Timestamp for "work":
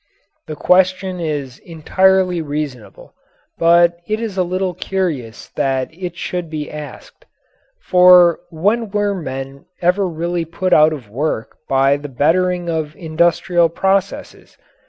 11.11-11.55